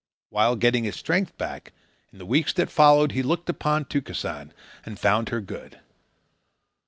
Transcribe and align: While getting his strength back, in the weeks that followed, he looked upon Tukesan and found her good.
While 0.31 0.55
getting 0.55 0.83
his 0.85 0.95
strength 0.95 1.37
back, 1.37 1.73
in 2.11 2.17
the 2.17 2.25
weeks 2.25 2.53
that 2.53 2.71
followed, 2.71 3.11
he 3.11 3.21
looked 3.21 3.49
upon 3.49 3.85
Tukesan 3.85 4.51
and 4.83 4.97
found 4.97 5.29
her 5.29 5.41
good. 5.41 5.79